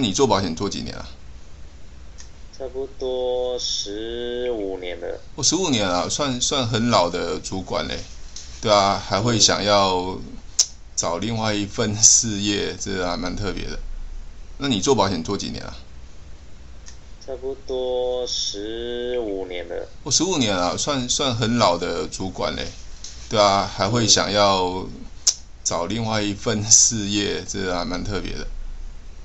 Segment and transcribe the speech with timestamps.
[0.00, 1.06] 那你做保险做几年了？
[2.56, 5.20] 差不多十五年了。
[5.34, 7.98] 我十五年了，算算很老的主管嘞。
[8.62, 10.18] 对啊，还会想要
[10.96, 13.78] 找另外一份事业，这还蛮特别的。
[14.56, 15.76] 那你做保险做几年了？
[17.26, 19.86] 差不多十五年了。
[20.02, 22.66] 我十五年了，算算很老的主管嘞。
[23.28, 24.86] 对啊，还会想要
[25.62, 28.46] 找另外一份事业，这还蛮特别的。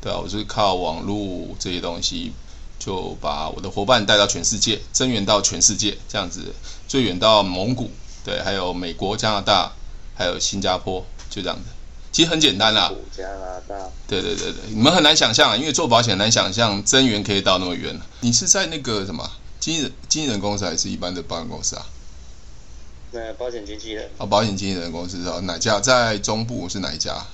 [0.06, 2.32] 对啊，我是靠网络这些东西。
[2.78, 6.54] 就把我的伙伴带到全世界，增援到全世界，这样子
[6.88, 7.90] 最远到蒙古，
[8.24, 9.72] 对，还有美国、加拿大，
[10.14, 11.64] 还有新加坡，就这样子。
[12.12, 12.94] 其实很简单啦。
[13.12, 13.90] 加拿大。
[14.08, 18.00] 对对对对，你们很难想象啊，因为做保险很难想象增援可以到那么远。
[18.20, 19.28] 你是在那个什么
[19.60, 21.88] 经纪人经纪人公司，还是一般的保险公司啊？
[23.12, 24.12] 那保险经纪人。
[24.18, 27.26] 哦，保险经纪人公司哦，哪家在中部是哪一家？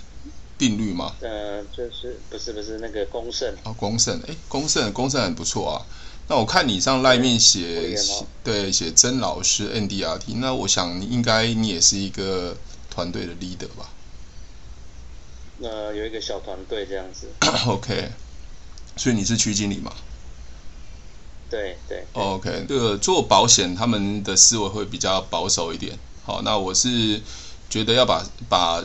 [0.61, 1.15] 定律吗？
[1.21, 5.81] 呃，就是不是不是那个公盛哦，公盛哎，公盛公盛很不错啊。
[6.27, 7.97] 那我看你上赖面写
[8.43, 12.55] 对写曾老师 NDRT，那我想你应该你也是一个
[12.91, 13.89] 团队的 leader 吧？
[15.63, 17.27] 呃，有一个小团队这样子。
[17.65, 18.11] OK，
[18.95, 19.91] 所以你是区经理嘛？
[21.49, 22.05] 对对。
[22.13, 25.97] OK，这个做保险他们的思维会比较保守一点。
[26.23, 27.19] 好，那我是
[27.67, 28.83] 觉得要把把。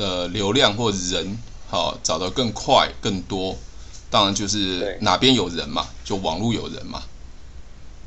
[0.00, 1.36] 呃，流量或人
[1.68, 3.54] 好、哦、找得更快更多，
[4.08, 7.02] 当然就是哪边有人嘛，就网络有人嘛。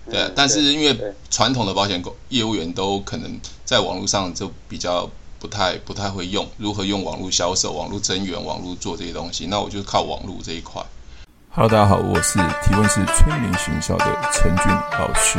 [0.10, 10.84] 对，嗯、但是因为传统的保险业务员都可能在网络上就比较不太不太会用，如何用网络销售、网络增援、网络做这些东西，那我就靠网络这一块。
[11.52, 14.66] Hello，大家好，我是提问是催眠学校的陈俊
[14.98, 15.38] 老师。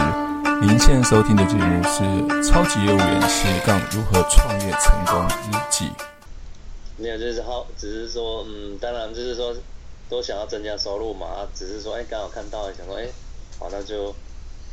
[0.62, 2.04] 您现在收听的节目是
[2.48, 5.86] 《超级业务员斜杠如何创业成功日记》。
[6.96, 9.54] 没有，就是好，只是说，嗯，当然就是说，
[10.08, 13.08] 都想要增加收入嘛，只是说，哎，刚好看到，想说，哎，
[13.58, 14.14] 好，那就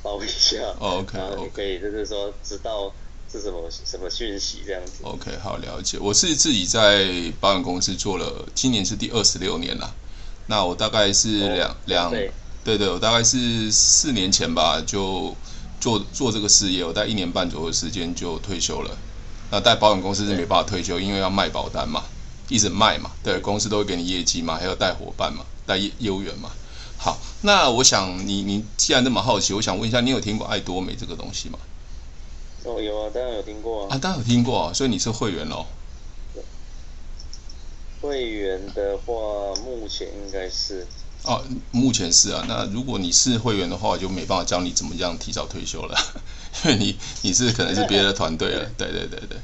[0.03, 2.94] 报一下，OK，然后你可以就是说知道
[3.31, 5.04] 是什么什么讯息这样子。
[5.04, 5.98] OK，好，了解。
[5.99, 9.95] 我是自己在保险公司做了，今年是第二十六年了。
[10.48, 12.11] 那我大概是两两，
[12.64, 15.36] 对对，我大概是四年前吧，就
[15.80, 18.98] 做做这个事业，我大概一年半左右的时间就退休了。
[19.52, 22.06] 那带保险公司是没办法退休，因为要卖保单嘛，
[22.48, 26.50] 一直卖嘛，对，公司都会给你业绩嘛，还有带伙伴嘛，带业业务员嘛。
[26.98, 31.60] 好，那我想你你既然这么好奇，我想问一下，你有听过爱多美这个东西吗？
[32.64, 33.95] 哦，有啊，当然有听过啊。
[33.95, 35.66] 啊，当然有听过啊，所以你是会员喽？
[38.00, 39.14] 会员的话，
[39.64, 40.88] 目前应该是。
[41.23, 42.45] 哦，目前是啊。
[42.48, 45.98] 那如果你是会员的话，我就没办法教你怎么样提早退休了。
[46.66, 49.38] 因 为你你是可能是别的 团队了，对对对对，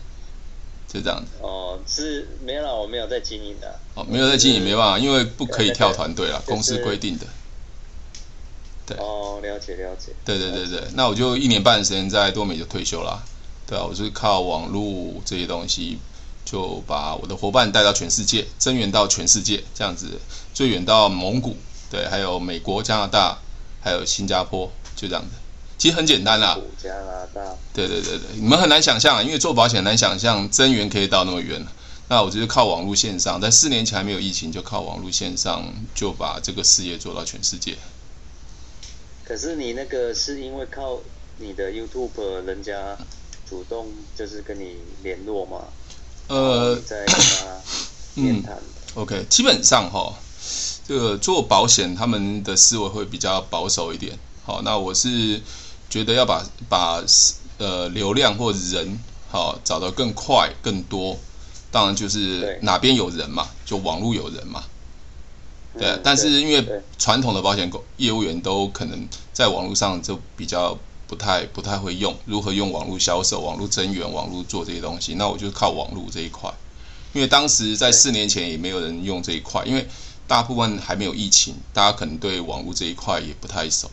[0.87, 1.31] 就这样子。
[1.41, 3.79] 哦，是没有啦，我没有在经营的。
[3.95, 7.25] 哦，没有在经营，没办法，因为不可以跳团队了，公司规定的。
[8.85, 8.97] 对。
[8.97, 10.11] 哦，了解了解。
[10.25, 13.23] 对对对对，那我就一年半的时间在多美就退休了。
[13.65, 15.99] 对啊，我是靠网络这些东西，
[16.45, 20.19] 就把我的伙伴带到全世界，增援到全世界，这样子
[20.53, 21.57] 最远到蒙古，
[21.89, 23.39] 对，还有美国、加拿大，
[23.81, 25.31] 还有新加坡，就这样子。
[25.77, 27.55] 其实很简单啦，加拿大。
[27.73, 31.63] 对对对对，你们很难想象啊，因为做保险很难想象增援可以到那么远。
[32.09, 37.75] 那我就是靠网络线上，在四年前还没有疫情，就靠网络线上就把这个事业做到全世界。
[39.23, 40.99] 可是你那个是因为靠
[41.37, 42.97] 你的 YouTube，人家
[43.47, 45.65] 主动就是跟你联络吗？
[46.27, 47.61] 呃，在跟他
[48.15, 48.57] 面谈。
[48.95, 50.15] OK，基本上哈，
[50.87, 54.17] 这个做保险他们的思维会比较保守一点。
[54.43, 55.39] 好，那我是。
[55.89, 57.03] 觉得要把把
[57.57, 58.99] 呃流量或人
[59.29, 61.17] 好、哦、找得更快更多，
[61.71, 64.63] 当然就是哪边有人嘛，就网络有人嘛，
[65.77, 65.87] 对。
[65.87, 66.65] 嗯、但是因为
[66.97, 70.77] 传统的保险业务员都可能在网络上就比较
[71.07, 76.51] 不太不太会用，如何用网络销售、网络增援、网络做这些东西，那我就靠网络这一块。
[77.13, 79.87] 因为当时在四年前也没有人用这一块，因为
[80.27, 83.89] 大部分还没有疫情，大家可能对网络这一块也不太熟。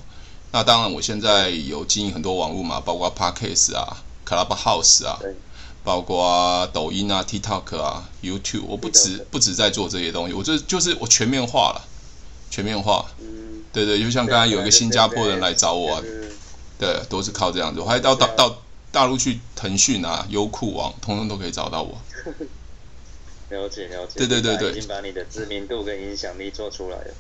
[0.55, 5.19] 那当然，我现在有经营很多网络嘛，包括 Podcast 啊、Clubhouse 啊，
[5.83, 11.85] 包括抖音啊、TikTok 啊、YouTube，我不止不止在做这些东西，我就就是我全面化了，
[12.53, 13.05] 全面化。
[13.21, 13.65] 嗯。
[13.73, 16.01] 对对，就像刚才有一个新加坡人来找我，
[16.79, 17.81] 对，都是靠这样子。
[17.81, 18.63] 我还到到到
[18.93, 22.01] 大陆去，腾讯啊、优酷网，通通都可以找到我。
[23.51, 24.19] 了解了解。
[24.19, 24.71] 对对对对。
[24.71, 27.15] 已经把你的知名度跟影响力做出来了。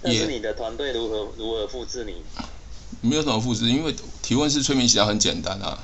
[0.00, 2.22] 但是你的团队如何如何复制你？
[3.06, 5.78] 没有什么复制，因为提问式催眠学校很简单啊，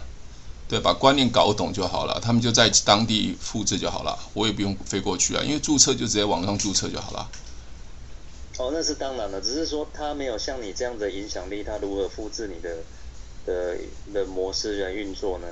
[0.69, 7.29] 对，把观念搞懂就好了，他们就在当地复制就好了，我也不用飞过去啊，因为注册就直接网上注册就好了。
[8.59, 12.77] 哦，那是当然了，只是说他没有像你这样的影响力，他如何复制你的
[13.47, 13.77] 的
[14.13, 15.47] 的模式来运作呢？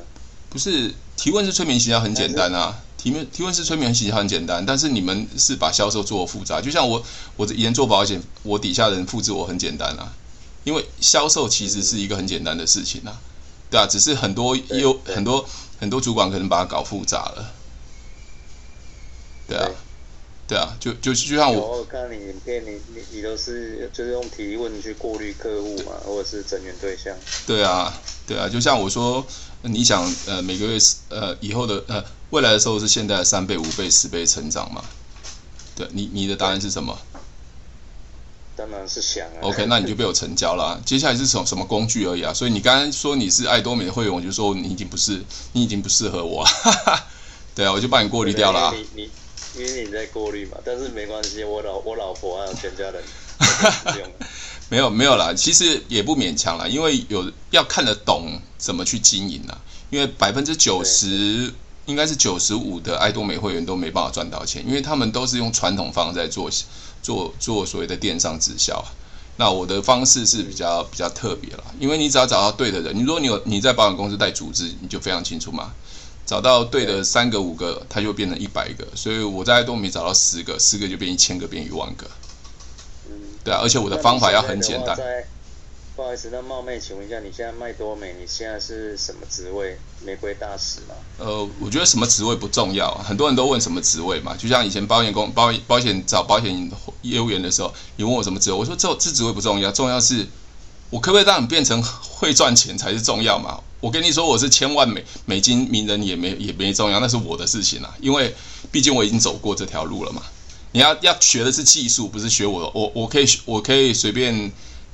[0.51, 7.03] 不是提问式催眠行销很简单啊，提问提问式催眠行销很简单，但是你们是把销售做复杂，就像我
[7.37, 10.13] 我以前做保险，我底下的人复制我很简单啊，
[10.65, 13.21] 因为销售其实是一个很简单的事情啊，
[13.71, 15.49] 对啊，只是很多有很多
[15.79, 17.55] 很多主管可能把它搞复杂了，
[19.49, 19.71] 对啊。
[20.51, 27.15] 对啊，就就就像我，我看你影片，你你你都是就是用提问去过滤客户嘛，或者是整员对象。
[27.47, 27.95] 对啊，
[28.27, 29.25] 对啊，就像我说，
[29.63, 30.77] 你想呃每个月
[31.09, 34.85] 呃以后的呃未来的时候是现在的三倍、五倍、十倍成长嘛？
[35.77, 36.99] 对，你你的答案是什么？
[38.71, 39.41] 当然是想啊。
[39.43, 40.81] OK，那你就被我成交了啊。
[40.85, 42.35] 接下来是什么什么工具而已啊？
[42.35, 45.23] 所以你刚刚说你是爱多美的会员，我就说你已经不是，
[45.53, 46.45] 你已经不适合我。
[47.55, 48.75] 对啊，我就把你过滤掉了啊。
[48.75, 49.11] 你你。
[49.59, 53.03] 因为你在过滤嘛，但是没关系，我老我老婆还有全家人
[54.71, 59.59] 没有没有啦，其实也不勉强啦，因为有要看得懂怎么去经营啦。
[59.91, 61.53] 因为百分之九十
[61.87, 66.49] 应该是九十五的爱多美会员都没办法赚到钱，因为他们都是用传统方式在做
[67.03, 68.85] 做做所谓的电商直销。
[69.37, 75.73] 那我的方式是比较比较特别了，因为你只要找到对的人，你如果你有你在保险公司带组织，你就非常清楚嘛。
[76.27, 82.07] 找到对的三个五个，它就变成一百个，所以我在爱多米找到十个，十个就变一千个，变一万个。
[83.09, 83.13] 嗯，
[83.43, 84.97] 对啊，而且我的方法要很简单。
[86.01, 88.17] 不好意思，那冒昧请问一下，你现在卖多美？
[88.19, 89.77] 你现在是什么职位？
[90.03, 90.95] 玫瑰大使吗？
[91.19, 94.35] 呃，我觉得什么职位不重要，很多人都问什么职位嘛。
[94.35, 96.71] 就像以前保险公保保险找保险
[97.03, 100.27] 业务员的时候，你问我什么职位，我说这这职位不重要，重要是。
[100.89, 103.61] 我可不可以让你变成会赚钱才是重要嘛？
[103.81, 107.95] 我跟你说，我是千万美美金名人也没也没重要，那是我的事情啊。
[108.01, 108.35] 因为
[108.73, 110.23] 毕竟我已经走过这条路了嘛。
[110.73, 112.73] 你要要学的是技术，不是学我。
[112.75, 114.51] 我我可以我可以随便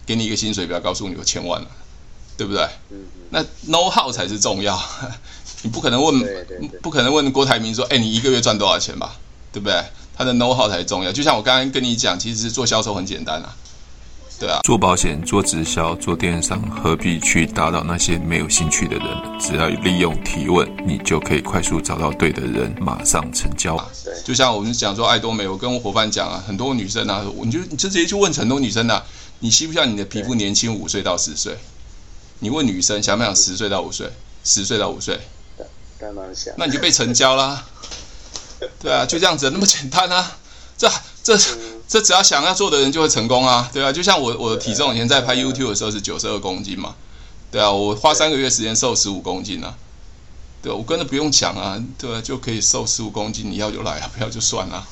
[0.06, 1.68] 给你一个薪水表，告诉你有千万了，
[2.36, 2.66] 对不对？
[3.30, 4.80] 那 know how 才是重要。
[5.62, 6.24] 你不可能问，
[6.80, 9.16] 不可能问郭台铭说，哎，你一个月赚多少钱吧？
[9.52, 9.82] 对不对？
[10.16, 11.10] 他的 know how 才重要。
[11.10, 13.54] 就像我刚刚跟你讲，其实做销售很简单啊。
[14.38, 19.06] 对啊，做保险、做直销、做电商，何必去打扰那些没有兴趣的人？
[19.40, 23.76] 只要利用提问，你就可以快速找到对的人，马上成交。
[24.04, 29.02] 对，就像我们讲说爱多美，我跟我伙伴讲啊，很多女生啊，你就你就直接去问很多女生啊，
[29.40, 31.56] 你希不希望你的皮肤年轻五岁到十岁？
[32.38, 34.10] 你问女生想不想十岁到五岁？
[34.44, 35.20] 十岁到五岁？
[35.98, 36.54] 当然想。
[36.56, 37.66] 那你就被成交啦。
[38.80, 40.38] 对啊，就这样子，那么简单啊，
[40.76, 40.90] 这
[41.22, 41.38] 这。
[41.88, 46.96] 这只要想要做的人就会成功啊，对啊，就像我我的体重以前在拍 YouTube 的时候是九十二公斤嘛，
[47.48, 49.72] 对啊，我花三个月时间瘦十五公斤啊，
[50.60, 54.84] 对，我根本不用讲啊，对啊，就可以瘦十五公斤，你要就来啊，不要就算了。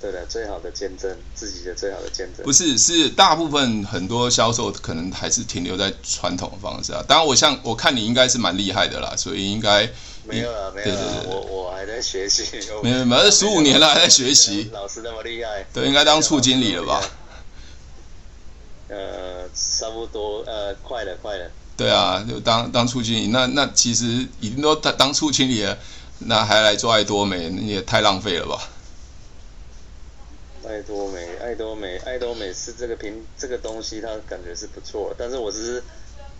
[0.00, 2.44] 对的，最好的见证，自己的最好的见证。
[2.44, 7.02] 不是，是大部分很多销售可能还是停留在传统的方式啊。
[7.08, 9.88] 当然，我像我看你应该是蛮厉害的啦，所以应该。
[10.24, 12.44] 没有了， 没有了，我 我还在学习。
[12.82, 14.68] 没有没有，十五年了还在学习。
[14.74, 17.02] 老师那么厉害，对，应该当处经理了吧？
[18.88, 21.50] 呃，差不多，呃，快了，快了。
[21.78, 25.78] 对啊，就当当处经理，那那其实已经都当当处经理了，
[26.18, 28.68] 那还来做爱多美，那也太浪费了吧？
[30.68, 35.82] 爱多美，爱多美，爱多美是这个平这个东西，它感觉是不错，但是我只是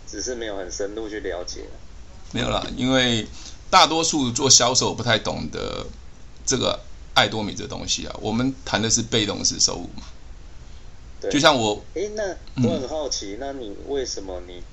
[0.07, 1.65] 只是没有很深入去了解。
[2.31, 3.27] 没有啦，因为。
[3.71, 5.85] 大多数做销售不太懂得
[6.43, 6.79] 这个
[7.13, 10.07] 爱多美这东西啊，我们谈的是被动式收入嘛。
[11.21, 12.35] 对，就像我，诶，那
[12.67, 14.63] 我很好奇，嗯、那你为什么你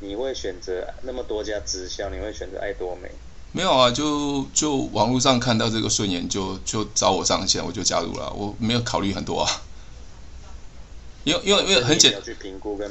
[0.00, 3.10] 你会选择那么多家直销，你会选择爱多美？
[3.56, 9.62] 没有啊，就就网络上看到这个顺眼，就就找我上线，我就加入了，我没有考虑很多啊。
[11.24, 12.20] 因为因为因为很简单，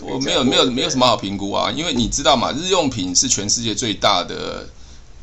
[0.02, 4.68] 我没有没有没有什么好评估啊，因为你知道嘛，日用品是全世界最大的。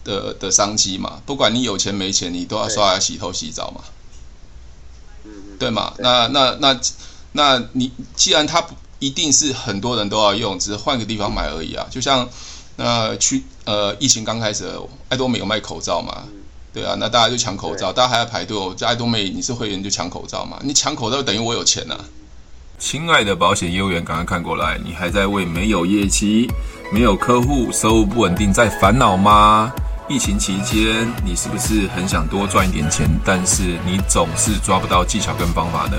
[0.04, 3.82] 的的商机嘛，不管你有钱没钱，你都要刷牙、洗头、洗澡嘛，
[5.60, 5.94] 对嘛？
[5.98, 6.80] 那那那
[7.30, 11.86] 那你既然它不一定是很多人都要用，只是换个地方买而已啊。
[11.88, 12.28] 就像
[12.74, 14.70] 那去呃疫情刚开始，
[15.08, 16.24] 爱多美有卖口罩嘛，
[16.72, 18.74] 对啊，那大家就抢口罩，大家还要排队哦。
[18.76, 22.04] 在爱多美你是会员就抢口罩嘛，你抢口罩等于我有钱呐、啊。
[22.78, 26.50] 亲爱的保险业务员，赶快看过来，你还在为没有业绩、
[26.92, 29.72] 没有客户、收入不稳定在烦恼吗？
[30.08, 35.96] 疫情期间，你是不是很想多赚一点钱，但是你总是抓不到技巧跟方法呢？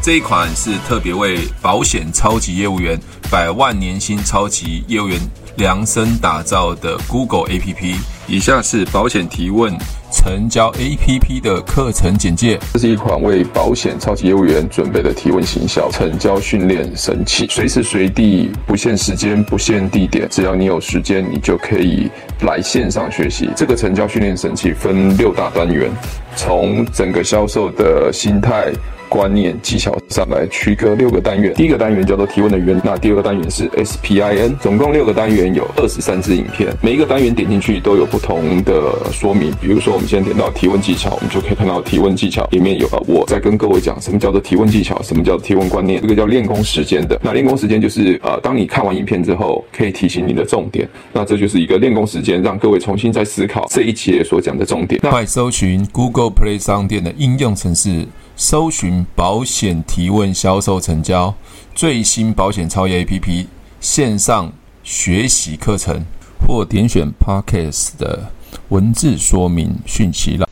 [0.00, 2.96] 这一款是特别为保险超级业务员、
[3.28, 5.18] 百万年薪超级业务员
[5.58, 7.96] 量身打造的 Google APP。
[8.26, 9.74] 以下是保险提问
[10.12, 12.58] 成交 APP 的课程简介。
[12.74, 22.10] 这是一款为保险超级业务员准备的提问行销成交训练神器，随时随地，不限时间，不限地点，只要你有时间，你就可以
[22.42, 23.48] 来线上学习。
[23.56, 25.90] 这个成交训练神器分六大单元，
[26.36, 28.70] 从整个销售的心态。
[29.08, 39.52] 观念技巧上来区隔六个单元，第一个单元叫做提问的原，那第二个单元是 SPIN，总共六个单元有二十三支影片，每一个单元点进去都有不同的说明。
[39.60, 47.18] 比如说，我们现在点到提问技巧，我们就可以看到提问技巧里面有啊我在跟各位讲什么叫做提问技巧，什么叫做提问观念，这个叫练功时间的。
[47.22, 55.00] 那练功时间就是呃，当你看完影片之后，可以提醒你的重点，那这就是一个练功时间，让各位重新再思考这一节所讲的重点。
[55.02, 58.06] 那快搜寻 Google Play 商店的应用程式。
[58.40, 61.34] 搜寻保险提问销售成交
[61.74, 63.48] 最新保险超越 APP
[63.80, 64.52] 线上
[64.84, 66.04] 学习课程，
[66.46, 68.30] 或点选 Podcast 的
[68.68, 70.48] 文字说明讯息了。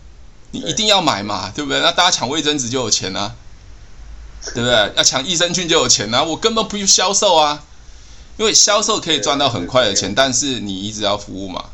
[0.51, 1.81] 你一定要买嘛，对不对？
[1.81, 3.37] 那大家抢卫生纸就有钱啊，
[4.53, 4.93] 对不对？
[4.97, 6.25] 要抢益生菌就有钱啊。
[6.25, 7.63] 我根本不用销售啊，
[8.37, 11.67] 因为销售可以赚到很快的钱，但是你一直要服务嘛，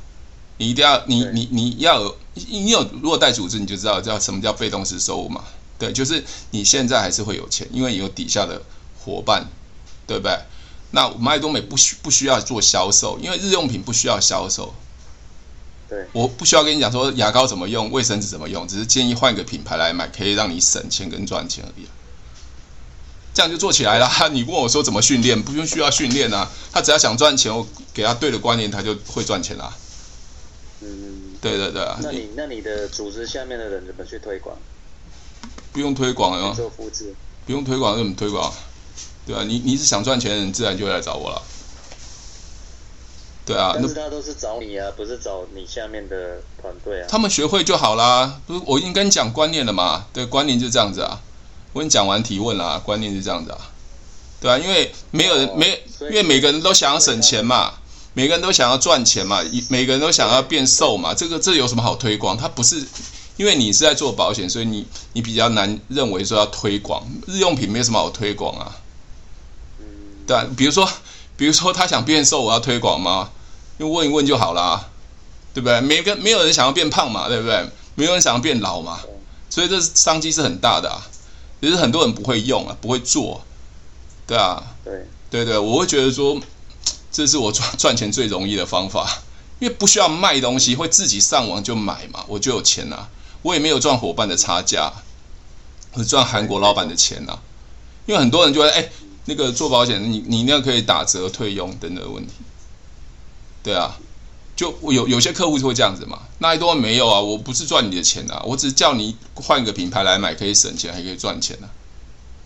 [0.59, 5.43] 你一定要你你你要有你有如果带组织，你就知道叫什么叫被动式收入嘛。
[5.83, 6.23] 对，就是
[6.53, 8.63] 你现在还是会有钱，因为有底下的
[9.01, 9.49] 伙伴，
[10.07, 10.39] 对不对？
[10.93, 14.73] 那麦多美不需不需要做销售，因为日用品不需要销售。
[15.89, 21.87] 对，我不需要跟你讲说牙膏怎么用，卫生纸怎么用，只是建议换个品牌来买，可以让你省钱跟赚钱而已。
[23.35, 24.09] 这样就做起来了。
[24.31, 29.75] 你问我说怎么训练，不用需要训练啊，他只要想赚钱，我给他对的观念，他就会赚钱啦。
[30.81, 31.99] 嗯，对对对啊。
[32.01, 34.57] 那你那你的组织下面的人怎么去推广？
[35.73, 37.15] 不用推广了，做复制，
[37.47, 38.53] 不用推广怎么推广？
[39.27, 41.41] 对啊，你你是想赚钱的人，自然就会来找我了。
[43.47, 47.07] 对啊，但是他都是找你啊，不是找你下面的团队啊。
[47.09, 50.07] 他们学会就好啦，不是我已经跟你讲观念了嘛？
[50.13, 51.21] 对，观念就这样子啊。
[51.73, 53.59] 我跟你讲完提问啦，观念是这样子啊。
[54.41, 57.75] 对啊，因为没有人、哦、没，因为每个人都想要省钱嘛，
[58.15, 62.37] 每个人都想要赚钱嘛，每个人都想要变瘦嘛，这个这有什么好推广？
[62.37, 62.85] 他不是。
[63.43, 68.77] 因为你是在做保险，所以你你比较难认为说要推广日用品，没有什么好推广啊。
[70.29, 70.89] 对啊，比如说
[71.37, 73.31] 比如说他想变瘦，我要推广吗？
[73.81, 74.91] 就问一问就好啦，
[75.53, 75.81] 对不对？
[75.81, 77.69] 没个没有人想要变胖嘛，对不对？
[77.97, 79.01] 没有人想要变老嘛，
[79.51, 81.03] 所以这商机是很大的啊。
[81.61, 83.43] 只是很多人不会用啊，不会做，
[84.25, 86.41] 对啊，对对对，我会觉得说
[87.11, 89.25] 这是我赚赚钱最容易的方法，
[89.59, 93.09] 因为不需要卖东西，会自己上网就买嘛，我就有钱呐。
[93.43, 94.93] 我也没有赚伙伴的差价，
[95.95, 97.43] 我赚韩国老板的钱呐、啊。
[98.07, 98.89] 因为很多人就会哎，
[99.27, 102.33] 那个做保险，你你那样可以打折退佣等等的问题。
[103.63, 103.97] 对啊，
[104.57, 106.19] 就有有些客户就会这样子嘛。
[106.39, 111.71] 那一多没有啊，我不是赚你的钱啊，我只是叫你换个品牌来买，可以省钱还可以赚钱啊。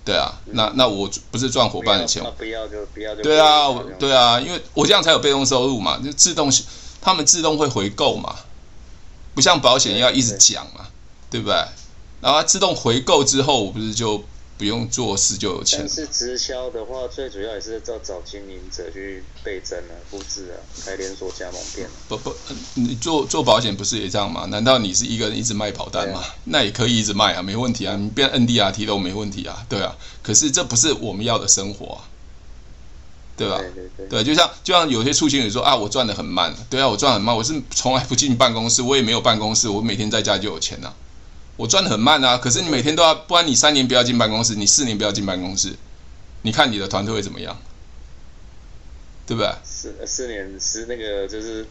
[0.04, 6.52] 对啊，那那我不是赚伙伴的钱，不要就不要就对啊，对啊，因为我这样才有被动收入嘛，就自动
[7.00, 8.36] 他们自动会回购嘛。
[9.36, 10.88] 不像保险要一直讲嘛，
[11.30, 11.54] 对，不对？
[12.22, 14.24] 然后它自动回购之后，我不是就
[14.56, 15.80] 不用做事就有钱？
[15.80, 21.86] 但是直销的话，最主要也是要找经营者去倍增啊、复制啊、开连锁加盟店。
[22.08, 22.34] 不不，
[22.74, 24.46] 你做做保险不是也这样吗？
[24.46, 26.20] 难道你是一个人一直卖保单吗？
[26.20, 29.94] 啊、那也可以一直卖啊，没问题啊，你变 NDRT 都没问题啊，对啊。
[30.22, 32.08] 可是这不是我们要的生活啊。
[33.36, 33.58] 对吧？
[33.58, 36.54] 对，对，对，对，就像就像有些出行人说啊，我赚得很慢。
[36.70, 40.94] 对啊，我赚很慢，我是从来不进办公室，我也没有办公室，我每天在家就有钱呐、啊。
[41.56, 45.74] 我赚得很慢啊，可是你每天都要，不然你三年不要进办公室，你四年不要进办公室，
[46.42, 47.60] 你看你的团队会怎么样？
[49.26, 49.50] 对不对？
[49.62, 51.66] 四四年是那个就是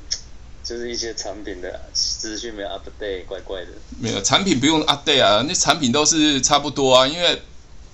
[0.64, 3.70] 就是一些产品的资讯没有 update，怪怪的。
[4.00, 7.42] 没有产品不用 update 啊，那产品都是差不多啊，因为。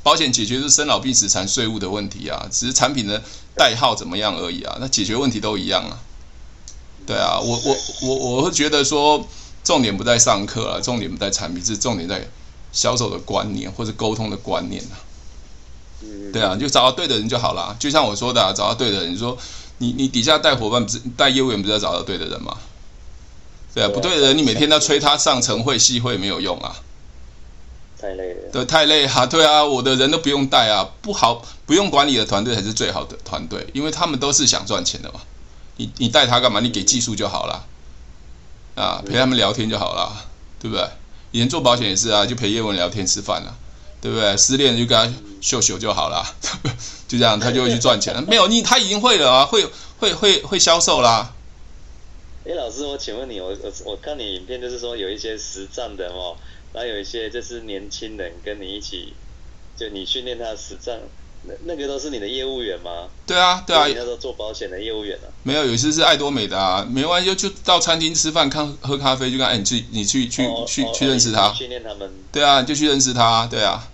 [0.04, 3.22] 保险解决是生老病死残税务的问题啊，只是产品的
[3.56, 6.00] 代号怎么样而已啊，那解决问题都一样啊。
[7.06, 9.28] 对啊，我我我我会觉得说，
[9.64, 12.28] 重点不在上课啊，重点不在产品，是重点在
[12.72, 14.96] 销售的观念或者沟通的观念啊。
[16.32, 17.76] 对啊，就找到对的人就好了。
[17.80, 19.38] 就像我说的啊，找到对的人，你说
[19.80, 22.58] 你你底下带伙伴不是带业务员，不是要找到对的人吗？
[23.74, 26.76] 对啊，不对的人，你每天都催他上晨会、细会没有用啊。
[28.02, 35.22] 太累了，对，太累哈，对啊，我的人都不用带啊，不好，不用管理的团队才是最好的团队，因为他们都是想赚钱的嘛。
[35.78, 36.60] 你你带他干嘛？
[36.60, 37.66] 你给技术就好了，
[38.76, 40.12] 啊，陪他们聊天就好了，
[40.60, 40.86] 对不对？
[41.32, 43.56] 以前做保险也是啊，就陪叶文聊天吃饭了，
[44.02, 44.36] 对不对？
[44.36, 46.26] 失恋就跟他秀秀就好了，
[47.08, 48.22] 就这样他就会去赚钱了。
[48.28, 49.66] 没有你，他已经会了啊，会
[50.00, 51.34] 会会会销售啦，
[52.46, 56.36] 哎，老师，我请问你，我我我看你影片就是说有一些实战的哦，
[56.74, 59.14] 然后有一些就是年轻人跟你一起，
[59.78, 61.00] 就你训练他实战。
[61.44, 63.10] 那那个都是你的业务员吗？
[63.26, 65.26] 对啊，对啊，你那时候做保险的业务员啊。
[65.42, 72.14] 没有，有一些是爱多美的啊，没关系，就就到餐厅吃饭，看喝咖啡，就看，哎，你去，你去去去去认识他，训练他们。
[72.32, 73.91] 对啊，就去认识他，对啊。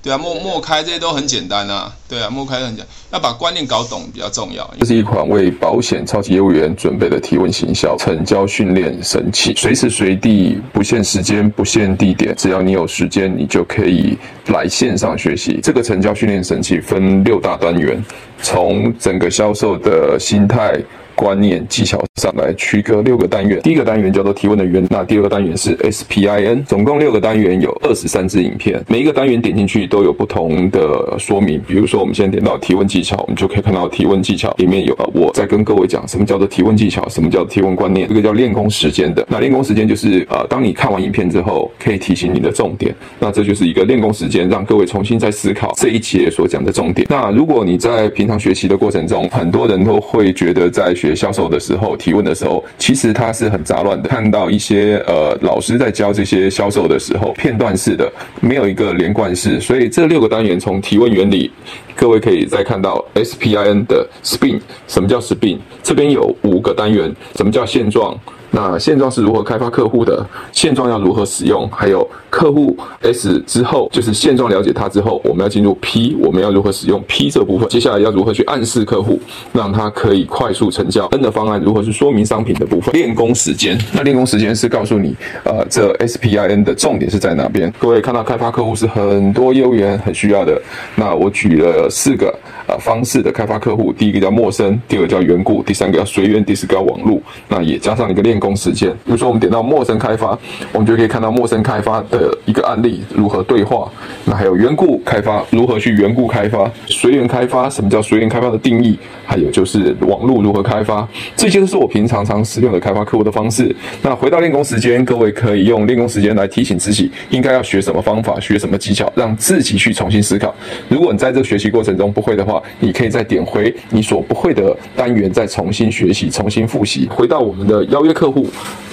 [0.00, 1.92] 对啊，默默开这些都很简单啊。
[2.08, 4.68] 对啊，默开很简单，要把观念搞懂比较重要。
[4.78, 15.58] 这是一款为保险超级业务员准备的提问行销成交训练神器，随时随地不限时间、不限地点，只要你有时间，你就可以来线上学习。
[15.62, 18.02] 这个成交训练神器分六大单元，
[18.40, 20.80] 从整个销售的心态。
[21.18, 31.60] 观念技巧上来区隔六个单元，第一个单元叫做提问的源，那第二个单元是 SPIN，总共六个单元有二十三支影片，每一个单元点进去都有不同的说明。
[31.66, 39.26] 比如说，我们现在点到提问技巧，我们就可以看到提问技巧里面有我在跟各位讲什么叫做提问技巧，什么叫做提问观念，这个叫练功时间的。
[39.28, 47.08] 那练功时间就是呃，当你看完影片之后，可以提醒你的重点，那这就是一个练功时间，让各位重新再思考这一节所讲的重点。
[47.10, 54.08] 那如果你在平常学习的过程中，很多人都会觉得在学销售的时候提问的时候，其实它是很杂乱的。
[54.08, 58.10] 看到一些呃老师在教这些销售的时候，片段式的，
[58.40, 59.60] 没有一个连贯式。
[59.60, 61.50] 所以这六个单元从提问原理，
[61.94, 65.58] 各位可以再看到 SPIN 的 Spin，什么叫 Spin？
[65.82, 68.18] 这边有五个单元，什么叫现状？
[68.50, 70.24] 那现状是如何开发客户的？
[70.52, 71.68] 现状要如何使用？
[71.70, 77.68] 还有客户 S 之后，就是现状了解他之后，我们要进入 P，我们要如何使用 P 这部分？
[77.68, 79.20] 接下来要如何去暗示客户，
[79.52, 82.92] 让他可以快速成交？N 的方案如何去说明商品的部分？
[82.94, 85.14] 练功时间，那练功时间是告诉你，
[85.44, 87.70] 呃，这 SPIN 的重点是在哪边？
[87.78, 90.58] 各位看到开发客户是很多业务员很需要的，
[90.96, 92.34] 那我举了四个
[92.66, 98.37] 呃方式的开发客户，第一个叫陌生，第二个叫缘故，第三个叫随缘，第四个叫网络，那也加上一个练。
[98.38, 100.38] 工时间，比如说我们点到陌生开发，
[100.72, 103.90] 我们就可以看到陌生开发的一个案例如何对话。
[104.24, 106.70] 那还有缘故开发，如何去缘故开发？
[106.86, 108.98] 随缘开发，什么叫随缘开发的定义？
[109.24, 111.06] 还有就是网络如何开发？
[111.36, 113.74] 这些都是我平常常使用的开发客户的方式。
[114.02, 120.54] 那回到练功时间，各位可以用练功时间来提醒自己应该要学什么方法，学什么技巧，让自己去重新思考。
[120.88, 127.06] 如果你在这个学习过程中不会的话，你可以再点回你所不会的单元，再重新学习，重新复习。
[127.10, 128.46] 回到我们的邀约课客户。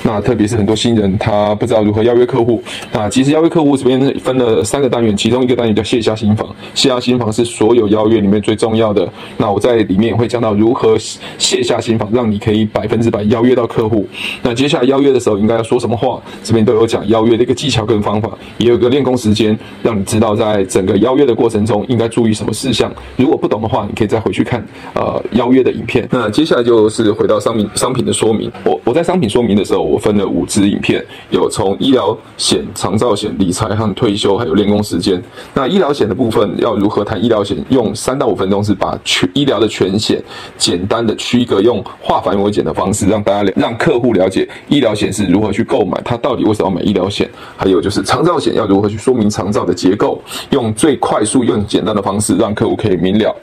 [0.07, 2.61] 那特别是很多新人，他不知道如何邀约客户。
[2.93, 6.47] 那其实邀约客户这边分了三个单元，其中一个单元叫卸下心防。
[6.75, 9.11] 卸下心防是所有邀约里面最重要的。
[9.35, 10.95] 那我在里面会讲到如何
[11.39, 14.07] 卸下心防，让你可以百分之百邀约到客户。
[14.43, 22.93] 那接下来邀约的时候应该要说什么话，这边都有讲邀约的一个技巧跟方法，也有个练功时间，让你知道在整个邀约的过程中应该注意什么事项。
[23.15, 26.07] 如果不懂的话，你可以再回去看呃邀约的影片。
[26.11, 28.51] 那接下来就是回到商品商品的说明。
[28.63, 35.21] 我我在商品说明的时候，我分了五支影片，有从医疗险、长照险、理财和退休，还有练功时间。
[35.53, 37.57] 那医疗险的部分要如何谈医疗险？
[37.69, 40.21] 用三到五分钟是把全医疗的全险
[40.57, 47.29] 简单的区隔，用化繁为简的方式让大家让客户了解医疗险是如何去购买，他到底为什么要买医疗险？
[47.57, 53.35] 还有就是长照险要如何去说明长照的结构，用最快速、用简单的方式让客户可以明了。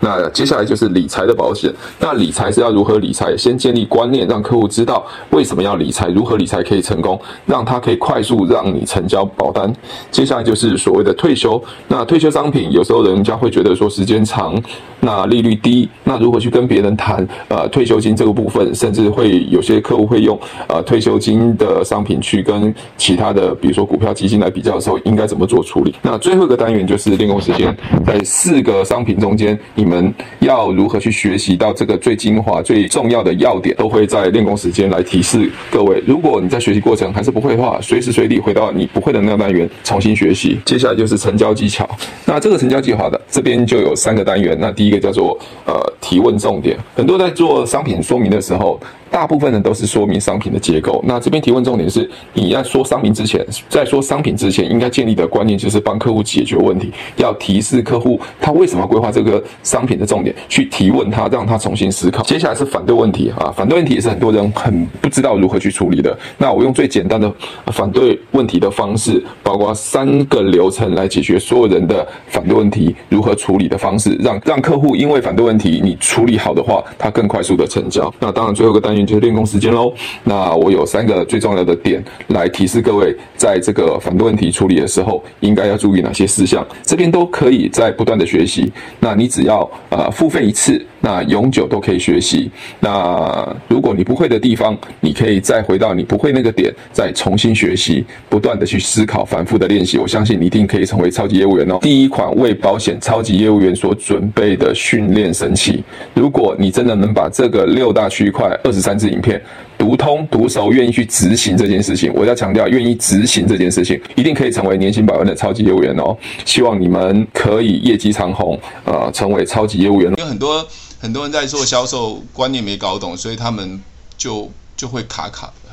[0.00, 3.36] 那接下来就是理财的保险，那理财是要如何理财？
[3.36, 9.72] 先建立观念，让客户知道为什么要理财，如何理财可以成功，让他可以快速让你成交保单。
[10.10, 11.62] 接下来就是所谓的退休。
[11.86, 14.60] 那退休商品有时候人家会觉得说时间长，
[15.00, 18.74] 那利率低，那如何去跟别人谈呃退休金这个部分？
[18.74, 20.38] 甚至会有些客户会用
[20.68, 25.94] 呃退休金的商品去跟其他的，比如说股票基金来比较的时候，应该怎么做处理？
[26.02, 36.00] 那最后一个单元就是练功时间，在四个商品中间，你们要如何去学习到这个最精华、最重要的要点，都会在练功时间来提提示各位。
[36.06, 40.56] 如果你在学习过程还是不会的话，随时随地回到你不会的那个单元重新学习。
[40.64, 41.88] 接下来就是成交技巧。
[42.24, 44.56] 那这个成交计划的这边就有三个单元。
[44.60, 46.78] 那第一个叫做呃提问重点。
[46.94, 51.02] 很多在做商品说明的时候，大部分人都是说明商品的结构。
[51.06, 62.22] 那这边提问重点是，你要说商品之前，在说商品之前，应该建立的观念就是帮客户解决问题，要提示客户他为什么规划这个商品的重点，去提问他，让他重新思考。
[62.22, 66.16] 接下来是反对问题啊，反对问题也是很多人很不知道如何去处理的。
[66.36, 67.32] 那我用最简单的
[67.66, 78.12] 反对问题的方式，包括三个流程来解决所有人的反对问题如何处理的方式，让让客户因为反对问题，你处理好的话，他更快速的成交。
[78.18, 79.92] 那当然，最后一个单就是练功时间喽。
[80.24, 86.66] 那我有三个最重要的点来提示各位，在这个反对问题处理的时候，应该要注意哪些事项。
[86.82, 88.72] 这边都可以在不断的学习。
[89.00, 92.50] 那你只要呃付费一次，那永久都可以学习。
[92.80, 99.98] 那如果你不会的地方，你可以再回到你不会那个点，再重新学习，不断的去思考，反复的练习。
[99.98, 101.78] 我相信你一定可以成为超级业务员哦。
[101.80, 105.84] 第一款为保险超级业务员所准备的训练神器，
[106.14, 109.40] 如果你真的能把这个六大区块、二十三支影片
[109.76, 116.16] 读通、读熟，愿意去执行这件事情，我要强调，愿意执行这件事情，一定可以成为年薪百万的超级业务员哦。
[116.44, 120.12] 希望你们可以业绩长虹，呃，成为超级业务员。
[120.18, 120.66] 因为很多
[121.00, 123.82] 很多人在做销售，观念没搞懂，所以他们
[124.16, 125.72] 就就会卡卡的。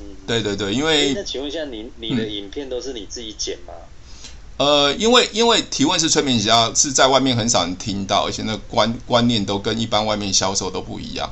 [0.00, 3.72] 嗯，对对对，因为那请问一下，你你的影片都是你自己剪吗？
[3.74, 3.82] 嗯
[4.58, 11.30] 呃，因为因为提问是催眠学是在外面很少人听到，而且那观观念都跟一般外面销售都不一样。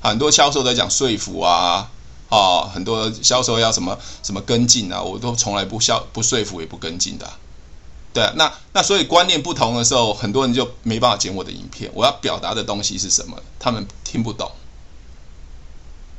[0.00, 1.90] 很多销售在讲说服啊，
[2.28, 7.38] 啊，很多销售要什么什么跟进啊，我都从来不销不说服也不跟进的啊。
[8.18, 11.88] 对啊，那那所以观念不同的时候，很多人就没办法剪我的影片。
[11.94, 14.50] 我要表达的东西是什么，他们听不懂。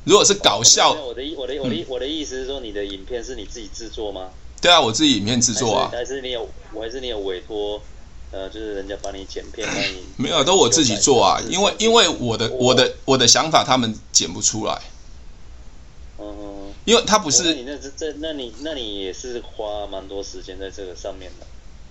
[0.06, 4.30] 如果是搞笑，我的意我的我的我的意思是说，你的影片是你自己制作吗？
[4.62, 5.90] 对啊，我自己影片制作啊。
[5.92, 7.82] 还是，是你有，我还是你有委托，
[8.32, 10.06] 呃，就是人家帮你剪片， 帮你。
[10.16, 14.82] 没有，都我自己做啊，因为因为我的我的我的想法他们剪不出来。
[16.18, 16.72] 嗯。
[16.86, 17.44] 因为他不是。
[17.44, 21.46] 那你那这这，那你那你也是花蛮多时间在这个上面的。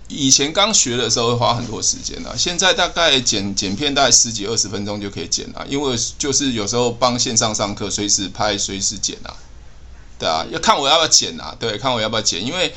[0.09, 9.37] 以前刚学的时候会花很多时间啊，现在大概剪剪片大概十几二十分钟就可以剪了，因为就是有时候帮线上上课，随时拍，随时剪啊。
[10.17, 11.55] 对啊，要看我要不要剪啊？
[11.57, 12.73] 对，看我要不要剪，因为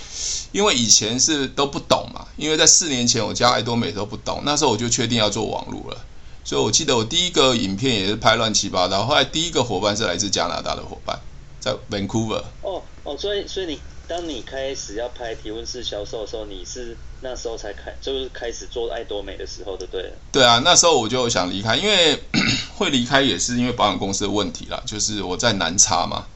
[0.53, 6.05] 因为以前是都不懂嘛，因为在四年前我加爱多美都不懂，那时候我就确定要做网络了，
[6.45, 11.18] 所以我记得我第一个影片也是拍乱七八糟，后来第一个伙伴是来自加拿大的伙伴，
[11.59, 12.45] 在 Vancouver。
[12.62, 20.13] 哦哦，所以所以你当你开始要拍提问式销售的时候，你是那时候才开，就是开始做爱多美的时候，对不对？
[20.33, 22.21] 对啊，那时候我就想离开，因为
[22.77, 26.27] 会离开也是因为保险公司的问题啦，就是我在南差嘛。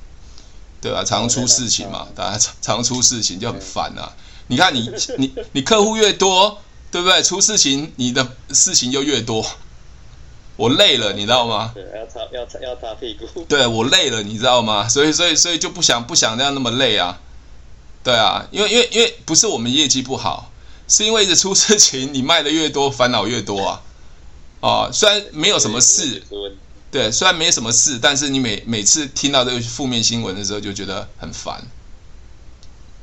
[0.81, 4.15] 对啊，常出事情嘛，大家 常常出事情就很烦啊。
[4.47, 7.21] 你看你你你客户越多，对不对？
[7.23, 9.45] 出事情你的事情就越多，
[10.57, 11.73] 我累了，你知道吗？
[11.75, 13.43] 对，要擦要擦要擦屁股。
[13.49, 14.87] 对，我累了，你知道吗？
[14.89, 17.19] 所以所以所以就不想不想那样那么累啊。
[18.05, 20.53] 对啊，因为因为因为不是我们业绩不好，
[20.89, 23.83] 是因为一直出事情，你卖的越多，烦恼越多啊。
[24.61, 26.23] 啊，虽然没有什么事。
[26.91, 31.63] 对，虽然没什么事，但是你每每次听到这个负面新闻的时候，就觉得很烦。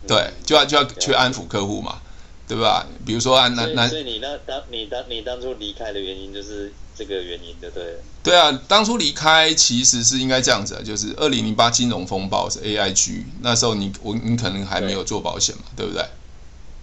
[0.08, 2.02] 对，就要就要去安抚客户嘛，
[2.48, 2.88] 对吧？
[3.06, 8.00] 比如说啊，那那，所以你那当你当你当初离开的原因就是这个原因，对不对？
[8.24, 16.04] 对啊，当初离开其实是应该这样子，就是二零零八金融风暴是 AIG，那时候你我你可能还没有做保险嘛，对不对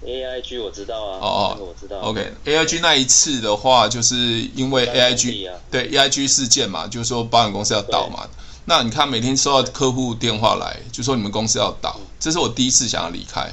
[0.05, 1.99] ？A I G 我知道啊，哦哦，我知道。
[2.01, 4.17] OK，A I G 那一次的话，就是
[4.55, 8.29] 因为 A I G 对 A I G 事件嘛，就是说保险公司要倒嘛。
[8.67, 13.51] 那你看每天收到客户电话来，就说你们公司要倒，这是我第一次想要离开，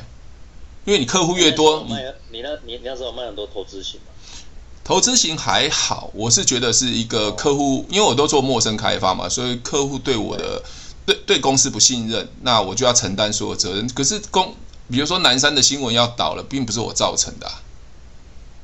[0.86, 1.96] 因为你客户越多，你
[2.30, 4.14] 你那你那时候卖很多投资型嘛？
[4.84, 10.64] 投资型还好，我是觉得是一个客户，因为我都做陌生开发嘛，所以客户对我的
[11.06, 13.88] 对对公司不信任，那我就要承担所有责任。
[13.90, 14.56] 可是公
[14.90, 17.62] 比如说南山的新闻要倒了，并不是我造成的啊。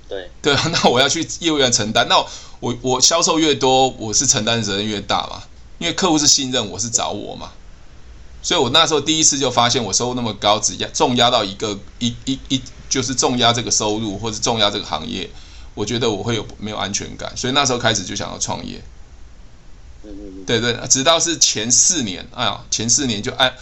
[0.10, 2.08] 对对啊， 那我要去业务员承担。
[2.08, 2.18] 那
[2.60, 5.44] 我我销售越多，我是承担的责任越大嘛。
[5.80, 7.52] 因为客户是信任我，是找我嘛。
[8.42, 15.30] 所以我那时候第一次就发现，我收入那么高，只压重压到一个一一一，就是重压这个收入，或者重压这个行业，
[15.74, 17.36] 我觉得我会有没有安全感。
[17.36, 18.84] 所以那时候开始就想要创业。
[20.46, 23.54] 对对，直到是前四年，哎呀，前四年就按。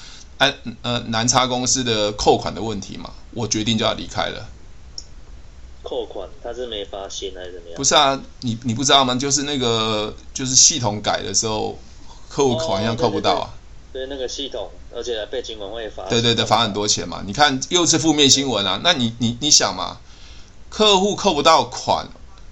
[0.42, 0.52] 哎，
[0.82, 4.50] 呃，南差公司的扣款的问题嘛，我决定就要离开了。
[5.84, 7.78] 扣款，他是没发现还是怎么样？
[7.78, 9.14] 不是啊，你你不知道吗？
[9.14, 11.78] 就是那个，就是系统改的时候，
[12.28, 13.54] 客户款项扣不到啊。
[13.54, 16.10] 哦、对，那个系统，而且还被金管会罚。
[16.10, 17.22] 对对对，罚很多钱嘛。
[17.24, 18.82] 你看，又是负面新闻啊。
[18.84, 20.00] 那你你你想嘛，
[20.72, 22.08] 客户扣不到款，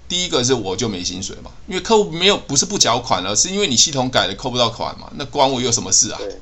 [0.08, 6.18] 第一个是我就没薪水嘛，因为客户没有不是不缴款了，是因为你系统改了扣不到款嘛，那关我有什么事啊？
[6.18, 6.40] 对，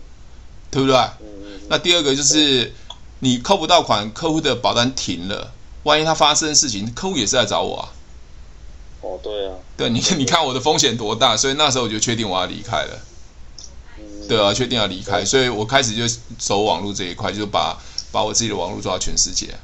[0.71, 0.95] 对不对？
[1.21, 1.38] 嗯
[1.69, 2.75] 那第二个就是
[3.21, 5.53] 你扣不到款，客户的保单停了，
[5.83, 7.93] 万一他发生事情，客户也是来找我啊。
[9.03, 9.55] 哦，对啊。
[9.77, 12.99] 对，你你看我的风险多大，所以那时候我就确定我要离开了。
[14.29, 16.03] 对啊，确定要离开，所以我开始就
[16.39, 17.79] 走网络这一块，就把
[18.13, 19.55] 把我自己的网络做到全世界。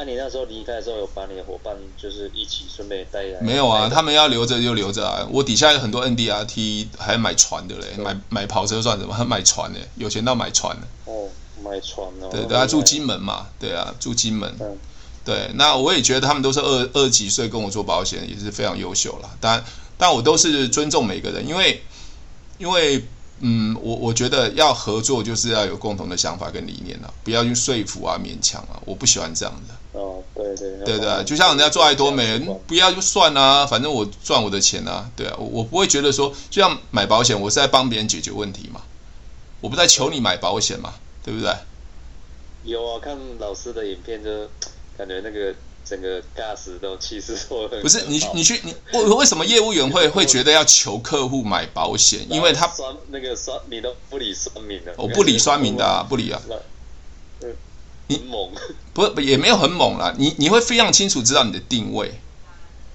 [0.00, 3.40] 那、啊、你那时候离开的时候，有把你的伙伴就是一起顺便带来？
[3.42, 5.28] 没有啊，他们要留着就留着啊。
[5.30, 9.12] 我底下有很多 NDRT 还买船的嘞，买买跑车算什么？
[9.12, 9.78] 还 买船呢？
[9.96, 10.86] 有钱到买船呢。
[11.04, 11.28] 哦，
[11.62, 12.30] 买船哦。
[12.30, 14.50] 对，大家住金门嘛，对啊，住金门。
[14.58, 14.78] 嗯。
[15.22, 19.28] 对，那我也觉得他们都是二二十几岁跟我做保险，也是非常优秀了。
[19.38, 19.62] 但
[19.98, 21.82] 但我都是尊重每个人，因为
[22.56, 23.04] 因为。
[23.42, 29.74] 嗯，我我觉得要合作就是要有共同的想法跟理念啊，不要去说服啊、勉强啊，我不喜欢这样的。
[29.92, 38.82] 哦，对对对，对对，就像人家做爱多美，不要就算啊，反正我赚我的钱啊，对啊，我我不会觉得说，就像买保险，我是在帮别人解决问题嘛，
[39.60, 41.52] 我不在求你买保险嘛，对不对？
[42.64, 44.30] 有啊，看老师的影片就
[44.96, 45.54] 感觉那个。
[45.82, 47.80] 整个 gas 都气势错了。
[47.80, 52.20] 不是你，你去你为为什么业务员会会觉得要求客户买保险？
[52.30, 54.94] 因为他酸那个酸，你都不理酸民的。
[54.96, 56.40] 我不理酸民的啊，不理啊。
[58.10, 58.50] 你猛？
[58.92, 60.14] 不也没有很猛啦。
[60.18, 62.20] 你你会非常清楚知道你的定位，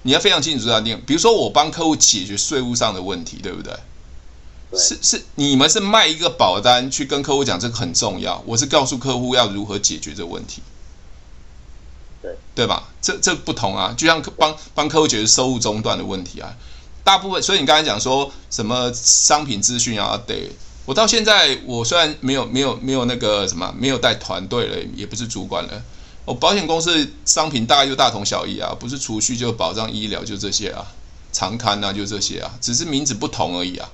[0.02, 1.02] 你要非常清楚知道定位。
[1.06, 3.74] 比如说我帮客户解决税务上的问题，对不对？
[4.70, 4.78] 对。
[4.78, 8.42] 是是，你们是卖一个保单去跟客户讲这个很重要。
[8.46, 10.62] 我是告诉客户要如何解决这个问题。
[12.56, 12.88] 对吧？
[13.00, 16.56] 这这不同啊，就像帮帮客户解决收入中断的问题啊，
[17.04, 17.40] 大部分。
[17.40, 20.50] 所以你刚才讲说什么商品资讯啊，对，
[20.86, 25.82] 我到现在我虽然没有没有没有那个什么，没有带团队了，也不是主管了，
[26.24, 30.86] 我保险公司商品大概就大同小异啊，不是储蓄就保障医疗就这些啊，
[31.32, 33.90] 长刊啊就这些啊，只是名字不同而已啊。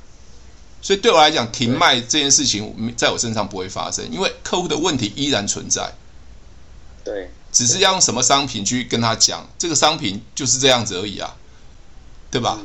[0.82, 5.92] 所以对我来讲，停卖这件事情在我身上不会发生，因为客户的问题依然存在。
[7.02, 7.30] 对。
[7.52, 11.36] 只是要用什么商品去跟他讲，这个商品就是这样子而已啊，
[12.30, 12.58] 对吧？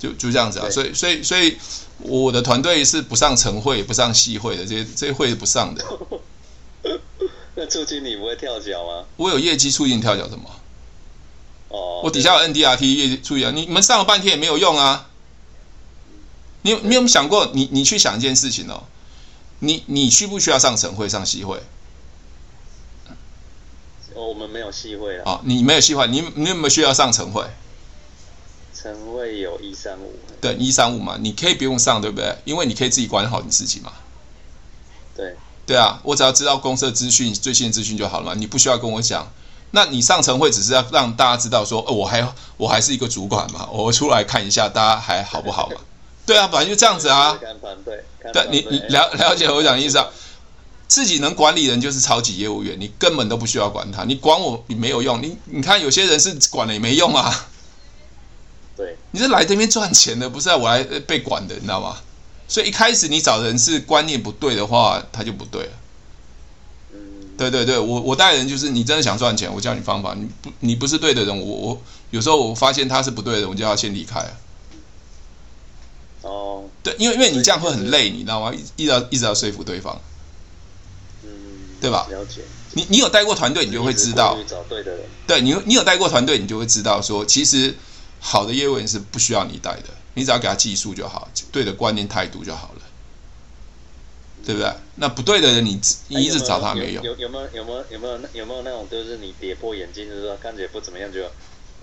[0.00, 1.56] 就就这样子啊，所以所以所以
[1.98, 5.84] 我的团队是不上晨会、不上夕会的，这些这些会是不上的。
[7.56, 9.04] 那促进你不会跳脚吗？
[9.16, 10.44] 我有业绩促进跳脚什么？
[11.68, 15.08] 哦，我底下有 NDRT 业绩促进，你们上了半天也没有用啊。
[16.62, 18.84] 你有你有没有想过，你你去想一件事情哦，
[19.60, 21.62] 你你需不需要上晨会、上夕会？
[24.14, 25.22] 哦我们没有夕会啊。
[25.24, 27.44] 哦，你没有夕会，你你有没有需要上晨会？
[28.74, 30.14] 晨会有一三五。
[30.40, 32.36] 对，一三五嘛，你可以不用上，对不对？
[32.44, 33.92] 因为你可以自己管好你自己嘛。
[35.16, 35.36] 对。
[35.66, 39.26] 对啊，我只要知道公司的资讯、最新的资讯就好了嘛，你不需要跟我讲。
[39.72, 45.76] 那你上层会只是要让大家知道说，哦，我还我还是一个主管嘛，我出来看一下大家还好不好嘛？
[46.24, 47.36] 对啊，反正就这样子啊。
[48.32, 50.06] 对，你你了了解我讲的意思啊。
[50.88, 57.48] 自己能管理人就是超级业务员，你根本都不需要管他，你管我你没有用，你你看有些人是管了也没用啊。
[58.76, 61.96] 对，你是来这边赚钱的，不是我来被管的，你知道吗？
[62.46, 65.72] 所以一开始你找人是观念不对的话，他就不对了。
[66.92, 66.98] 嗯，
[67.36, 74.24] 对对对，我我带人就是你真的想赚钱，我教你方法，你不你不是对的人，我我有时候我发现他是不对的，我就要先离开。
[76.22, 78.52] 哦，对，因为因为你这样会很累，你知道吗？
[78.76, 80.00] 一直要一直要说服对方。
[81.24, 81.30] 嗯
[81.80, 82.06] 对吧？
[82.10, 82.42] 了解。
[82.72, 84.36] 你你有带过团队，你就会知道。
[84.46, 85.00] 找对的人。
[85.26, 87.74] 对，你你有带过团队，你就会知道说，其实
[88.26, 92.82] 好的业务员是不需要你带的，你只要给他技术就好，对的观念态度就好了，
[94.44, 94.68] 对不对？
[94.96, 97.04] 那不对的人，你你一直找他没用。
[97.04, 101.20] 有有没有有没有有没有有没有那种，就是你跌破眼镜，就是说看起来不怎么样，就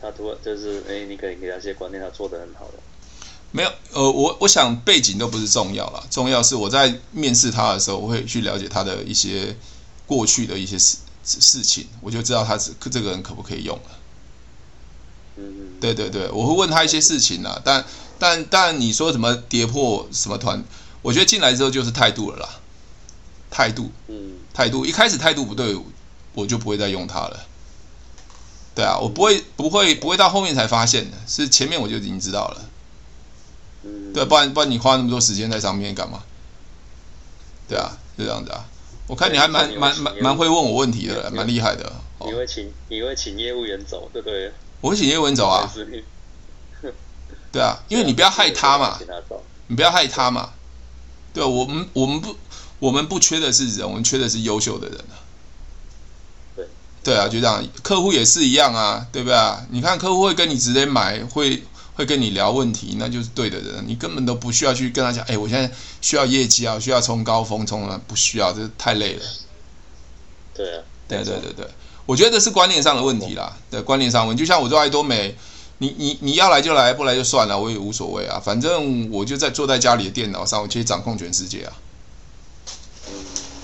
[0.01, 2.73] 他突然就是哎，你可以给他一些观念，他做得很好的。
[3.51, 9.55] 没有，呃，我我想背景都不是重要了，重要是我在面试他的时候，我会去了解他的一些。
[10.05, 13.91] 过去的一些事事情，我就知道他是这个人可不可以用了。
[15.35, 17.83] 嗯，对对对，我会问他一些事情啦，但
[18.19, 20.63] 但但你说什么跌破什么团，
[21.01, 22.49] 我觉得进来之后就是态度了啦，
[23.49, 25.77] 态度，嗯，态度，一开始态度不对，
[26.33, 27.45] 我就不会再用它了。
[28.75, 32.69] 对啊，我不会不会不会到后面才发现的，是前面我就已经知道了。
[33.83, 36.23] 嗯，对，不然不然你花那么多时间在上面干嘛？
[37.67, 38.65] 对啊，就这样子啊。
[39.05, 41.91] 我看你还蛮蛮蛮蛮会问我问题的，蛮厉害的。
[42.25, 44.51] 你会请你会请业务员走，对不对？
[44.83, 45.71] 我会请业文走啊。
[47.53, 48.99] 对啊，因为你不要害他嘛，
[49.67, 50.49] 你不要害他嘛。
[51.33, 52.35] 对啊，我们我们不
[52.79, 55.15] 我们不缺的是人，我们缺的是优秀的人啊。
[56.57, 56.67] 对。
[57.01, 59.37] 对啊，就这样，客户也是一样啊，对不对？
[59.69, 61.63] 你看客户会跟你直接买，会。
[61.95, 69.21] 会跟你聊问题，那就是对的人，你根本都不需要去跟他讲，哎，我现在需要业绩啊，需要冲高峰，冲啊不需要，这太累了。
[70.55, 71.67] 对啊，对对对对，
[72.05, 75.35] 我觉得是观念上的问题啦，对，观念上问题，就像我做爱多美，
[75.77, 81.73] 你你你要来就来，不来就算了，我也无所谓啊，反正我就在坐在家里的电脑上，我可以掌控全世界啊。
[83.07, 83.13] 嗯，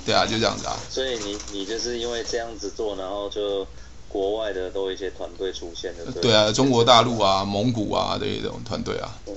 [0.05, 0.77] 对啊，就这样子啊。
[0.89, 3.67] 所以你你就是因为这样子做，然后就
[4.07, 6.11] 国外的都有一些团队出现的。
[6.21, 9.17] 对啊，中国大陆啊、蒙古啊这种团队啊。
[9.27, 9.33] 嗯。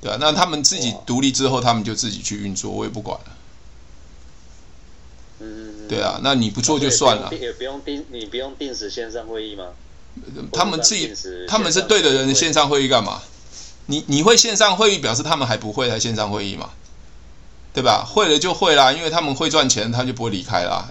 [0.00, 3.36] 对啊，那他们自己独立之后，他们就自己去运作，我也不管了。
[5.40, 5.73] 嗯。
[5.88, 7.32] 对啊，那你不做就算了。
[7.34, 9.64] 也不用定，你不用定时线上会议吗？
[10.52, 11.12] 他们自己，
[11.48, 13.20] 他们是对的人，线上会议干嘛？
[13.86, 16.70] 你你会线上会议，表示他们还不会来线上会议嘛？
[17.72, 18.06] 对吧？
[18.08, 20.88] 会了就会啦，因为他们会赚钱，他就不会离开啦。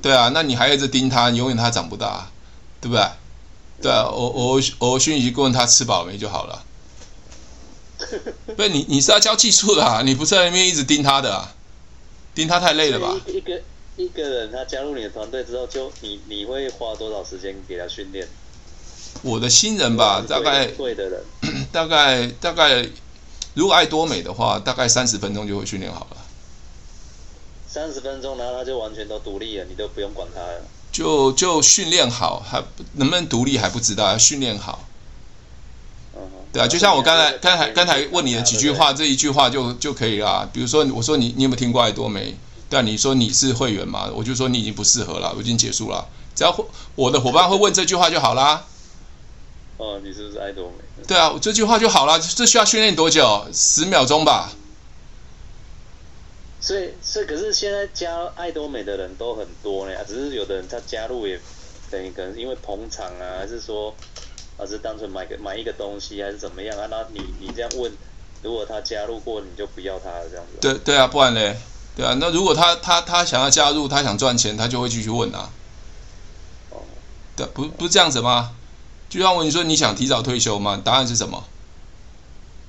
[0.00, 2.30] 对啊，那你还一直盯他，永远他长不大，
[2.80, 3.04] 对不对？
[3.82, 6.64] 对啊，我我我讯息过问他吃饱没就好了。
[8.56, 11.52] 不是你你是要教技术的啊，你不是在那边一直盯他的啊？
[12.34, 13.14] 盯他太累了吧？
[13.26, 13.60] 一个
[13.96, 18.26] 一个人他加入你的团队之后，就你你会花多少时间给他训练？
[19.22, 21.22] 我的新人吧，大概对的人，
[21.72, 22.88] 大概大概。
[23.54, 26.16] 如果爱多美的话，大概三十分钟就会训练好了。
[27.68, 30.62] 三十分钟，然后他就完全都独立了，你都不用管他了。
[30.90, 32.64] 就就训练好，还
[32.94, 34.88] 能不能独立还不知道，要训练好。
[36.52, 40.48] 对啊，就像我刚才刚才刚才问你的几句话，这一句话就就可以啦。
[40.52, 42.36] 比如说，我说你你有没有听过爱多美？
[42.68, 46.06] 对啊，你说你是会员嘛，我就说你已经不适合了，我已经结束了。
[46.34, 46.54] 只要
[46.94, 48.64] 我的伙伴会问这句话就好啦。
[49.78, 51.04] 哦，你是不是爱多美？
[51.06, 52.18] 对啊，这句话就好了。
[52.18, 53.46] 这需要训练多久？
[53.52, 54.52] 十秒钟吧。
[56.60, 61.40] 所以，所以可是现在加爱多美的人都很多呢，只是有的人他加入也
[61.90, 63.92] 等于可能因为捧场啊，还是说，
[64.58, 66.86] 还是单纯买个买一个东西，还是怎么样啊？
[66.90, 67.90] 那你你这样问，
[68.42, 70.58] 如果他加入过，你就不要他了这样子。
[70.60, 71.56] 对对啊，不然嘞，
[71.96, 75.50] 对啊，那如果他他他想要加入，他想赚钱，他就会继续问啊。
[76.70, 76.78] 哦。
[77.34, 78.52] 对，不不是这样子吗？
[79.08, 80.80] 就像我你说你想提早退休吗？
[80.84, 81.44] 答案是什么？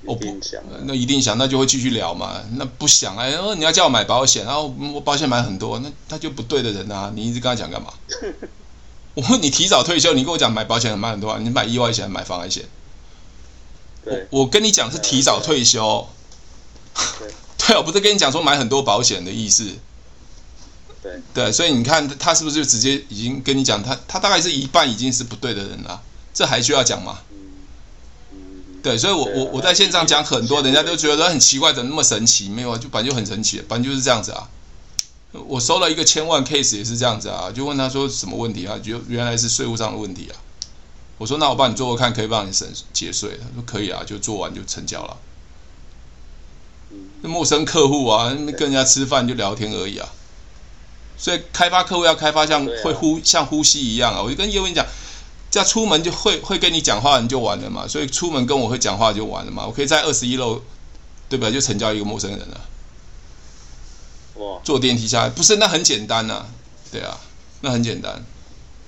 [0.06, 0.62] 我不想。
[0.84, 2.42] 那一定想，那就会继续聊嘛。
[2.58, 7.12] 那不想哎，哦，你要叫我买保险，然后我保险买很多，那他就不对的人啊！
[7.16, 7.94] 你一直跟他讲干嘛？
[9.16, 12.66] 我问你提早退休，你跟我讲买保险买很多啊，你买意外险买防癌险。
[14.04, 14.28] 对。
[14.32, 16.08] 我我跟你讲是提早退休。
[17.20, 17.34] 对。
[17.68, 19.72] 对，我不是跟你讲说买很多保险的意思。
[21.02, 21.22] 对。
[21.34, 26.02] 对，所以你看他是不是就直接已经跟你讲，他他大概是一半已经是不对的人了。
[26.34, 27.20] 这还需要讲吗？
[28.82, 32.50] 对，所以我我我在线上讲很多，人家都觉得很奇怪，怎么那么神奇？
[32.50, 34.50] 没有啊，就反正就很神奇，反正就是这样子啊。
[35.34, 38.78] 我收了一个千万 case 也是这样子啊，就问他说什么问题啊？
[38.78, 40.38] 就原来是税务上的问题啊。
[41.18, 43.40] 我说那我帮你做做看，可以帮你省节税。
[43.42, 45.18] 他说可以啊，就做完就成交了。
[47.22, 50.08] 那陌生客户啊，跟人家吃饭就聊天而已啊。
[51.18, 54.86] 所以开发客户要开发像会呼像呼吸一样啊，我就跟业务员讲。
[55.50, 57.88] 这样出门就会会跟你讲话，你就完了嘛。
[57.88, 59.68] 所以出门跟我会讲话就完了嘛。
[59.68, 60.60] 我可以在二十一楼，
[61.30, 61.52] 对吧？
[61.52, 62.62] 就成交一个陌生人了。
[64.44, 64.60] 哇！
[64.64, 66.46] 坐电梯下来，不是那很简单呐、啊。
[66.92, 67.18] 对啊，
[67.62, 68.24] 那很简单。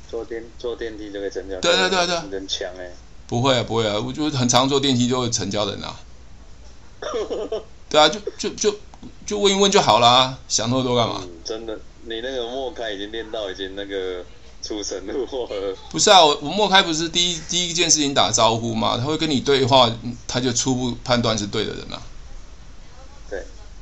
[0.10, 1.60] 坐电坐电梯就可以成交。
[1.60, 2.16] 对对对对。
[2.32, 2.92] 人强哎。
[3.28, 6.00] 不会啊，不会啊，我就很常坐电梯就会成交人啊。
[7.90, 8.76] 对啊，就就就
[9.26, 11.30] 就问一问就好啦，想那么多干嘛、嗯？
[11.44, 14.24] 真的，你那个莫开已经练到已经那个。
[14.66, 19.96] 出神入化了不是啊，我我默开不是第一第一件事情打招呼嘛，他会跟你对话，
[20.28, 22.02] 他就初步判断是对的人啊。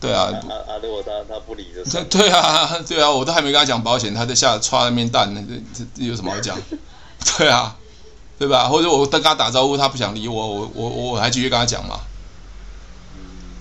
[0.07, 0.13] 对。
[0.13, 0.23] 啊。
[0.31, 0.71] 啊啊！
[0.81, 1.83] 如果他他不理的。
[1.83, 5.33] 对对啊，对啊，我都还没跟他讲保险，他在下刷那面蛋，
[5.73, 6.57] 这这有什么好讲？
[7.37, 7.75] 对啊，
[8.37, 8.67] 对吧？
[8.67, 11.99] 或者我跟他打招呼，他不想理我，我我我还继续跟他讲嘛。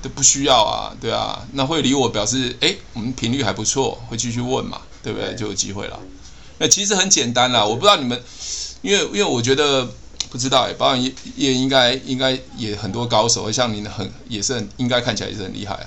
[0.02, 5.32] 都不需要啊，对啊，那会理我表示，哎，我们频率还不错，会继续问嘛，对不对？
[5.36, 5.96] 就有机会了。
[6.58, 8.20] 那其实很简单啦，我不知道你们，
[8.80, 9.88] 因为因为我觉得
[10.28, 15.86] 不知道哎，保险业业应该应该也很多高手，像您很也是很应该看起来也是很厉害啊。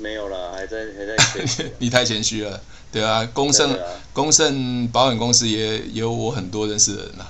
[0.00, 1.70] 没有了，还在还在。
[1.78, 3.78] 你太谦虚了，对啊，公盛
[4.12, 7.26] 公盛保险公司也也有我很多认识的人呐。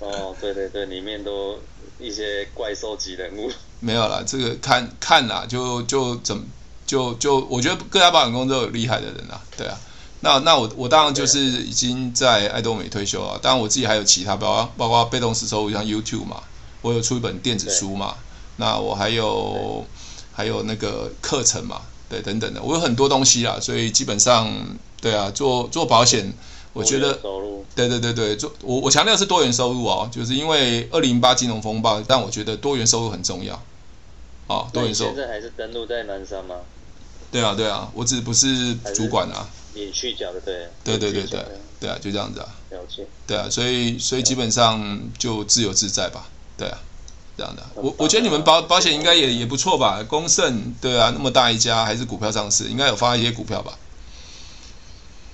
[0.00, 1.58] 哦，对对对，里面都
[1.98, 3.50] 一些怪兽级人物。
[3.80, 6.42] 没有啦，这个看看啦，就就怎么
[6.86, 9.78] 就就我觉得各家保险公司都有厉害的人啦，对啊。
[10.20, 16.42] 那那我我当然就是已经在爱多美退休了，当然我自己还有其他，包括包括被动式收入，像 YouTube 嘛，
[16.82, 18.16] 我有出一本电子书嘛，
[18.56, 19.86] 那我还有
[20.38, 24.48] 还有那个课程嘛，对等等的，我有很多东西啊，所以基本上
[25.00, 26.32] 对啊，做做保险，
[26.72, 27.18] 我觉得
[27.74, 33.60] 对对对对，做我我强调是多元收入哦，就是因为二零零八金融风暴，但我觉得多元收入很重要，
[34.46, 35.10] 哦，多元收入。
[35.10, 36.54] 现在还是登录在南山吗？
[37.32, 39.48] 对啊对啊，我只不是主管啊。
[39.74, 41.44] 你去缴的对，对对对对，
[41.80, 42.46] 对啊，就这样子啊。
[42.70, 43.04] 了解。
[43.26, 46.78] 对啊，所以所以基本上就自由自在吧，对啊，
[47.38, 47.62] 这样的。
[47.76, 53.78] 我我觉得你们保保险应该也也不错吧，公盛对啊，那么大一家还是股票上市，应该有发一些股票吧？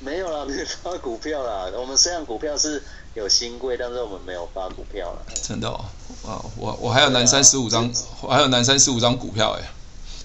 [0.00, 1.70] 没有啦， 没有发股票啦。
[1.74, 2.82] 我们虽然股票是
[3.14, 5.32] 有新贵，但是我们没有发股票啦。
[5.42, 5.84] 真的哦，
[6.26, 7.90] 啊，我我还有南山十五张，
[8.20, 9.70] 我还有南山十五张股票哎。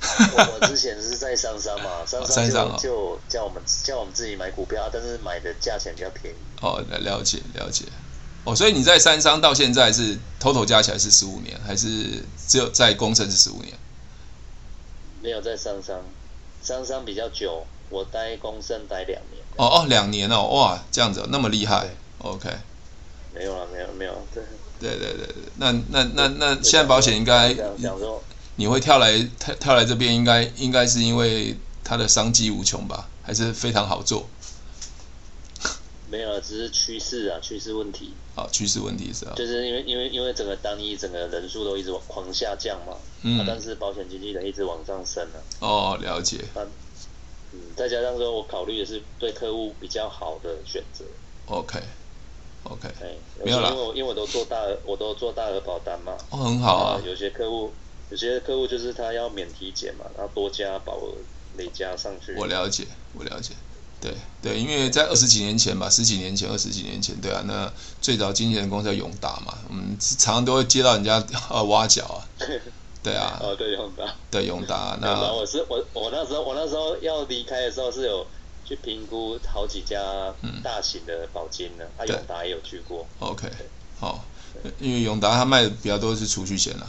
[0.01, 6.38] 我 我之前是在商商嘛，商商就、哦、就叫我们叫我们自己买股票，但是买的价钱比较便宜。
[6.61, 7.84] 哦，了解了解。
[8.49, 13.73] 哦，所以你在三商到现在是 total 加起来是十五年，还是只有在公盛是十五年？
[15.21, 15.99] 没有在三商，
[16.63, 19.43] 三商比较久，我待公盛待两年。
[19.57, 21.89] 哦哦，两年哦，哇，这样子那么厉害
[22.19, 22.49] ，OK。
[23.35, 24.43] 没有了，没有没有，对。
[24.79, 27.53] 对对对对，那那那那现在保险应该，
[28.55, 34.27] 你会跳来跳跳来这边，应该应该是因为它的商机无穷吧，还是非常好做？
[36.10, 38.14] 没有，只是趋势啊，趋势问题。
[38.36, 39.34] 好、哦，趋势问题是啊。
[39.36, 45.62] 就是因为因为因为整个单一整个人数都一直往狂下降嘛，嗯、啊，但是保险经纪人一直往上升了、啊。
[45.62, 46.39] 哦，了解。
[46.55, 46.66] 啊、
[47.53, 51.05] 嗯，再加上说我考虑的是对客户比较好的选择。
[52.66, 56.18] Okay, 哎，没有啦，因为我因为我都做大额，我都做大额保单嘛。
[56.30, 57.01] 哦，很好啊。
[57.05, 57.72] 有些客户，
[58.10, 61.14] 有些客户就是他要免体检嘛，然后多加保额
[61.57, 62.36] 累加上去。
[62.36, 63.53] 我了解，我了解。
[64.01, 67.71] 对对，因为在二十几年前吧，十几年前，二十几年前，对啊，那
[68.01, 72.23] 最早经纪人公司叫永达嘛，嗯，常常都会接到人家呃挖角啊，
[73.03, 78.25] 对啊，哦对 永达，对永达，那我是我我那时候我那时候要离开的时候是有
[78.63, 79.99] 去评估好几家
[80.63, 83.49] 大型的保金的，他、嗯啊、永达也有去过，OK，
[83.99, 84.23] 好，
[84.79, 86.87] 因为永达他卖的比较多是储蓄险啊，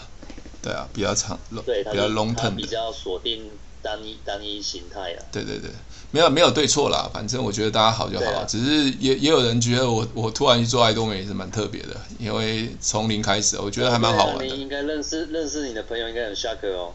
[0.63, 1.37] 对啊，比较长，
[1.67, 3.51] 对，比较 long term，比较锁定
[3.83, 5.71] 单一单一形态啊，对对对。
[6.13, 8.27] 没有没有对错啦，反正我觉得大家好就好。
[8.33, 14.45] 啊、只是也也有人觉得我我突然去做爱多美也是蛮特别的，因为从零开始，我觉得还蛮好玩的。
[14.45, 16.93] 你应该认识认识你的朋友应该很 shock 哦。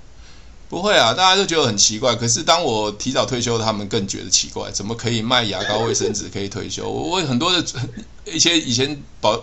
[0.67, 2.15] 不会啊，大家都觉得很奇怪。
[2.15, 6.89] 可是当我提早退休，他们更觉得奇怪，怎么可以卖牙膏、卫生纸可以退休？
[6.89, 7.63] 我我很多的
[8.25, 9.41] 一些以前保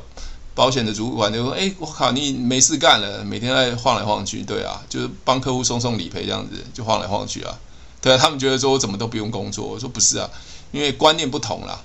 [0.55, 7.59] 保险的主管就说：“哎，我靠，你没事干了，每天在晃来晃去，对啊，就是帮客户送送理赔这样子，就晃来晃去啊。”
[8.03, 10.29] 对啊，他们觉得说我怎么都不用工作，我说不是啊，
[10.73, 11.81] 因为观念不同啦。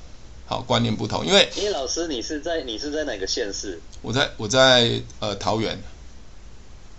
[0.48, 3.82] 好，观念不同，因为因为老师你是在你是在哪个县市？
[4.02, 5.78] 我在我在呃桃园。